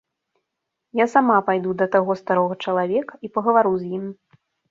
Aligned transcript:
Я 1.01 1.05
сама 1.15 1.35
пайду 1.49 1.75
да 1.83 1.87
таго 1.97 2.17
старога 2.21 2.57
чалавека 2.65 3.13
і 3.27 3.33
пагавару 3.35 3.73
з 3.83 3.93
ім. 3.99 4.05